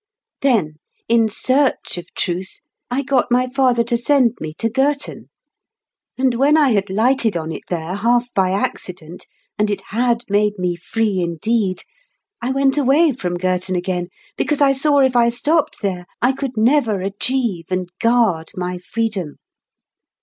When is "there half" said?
7.69-8.33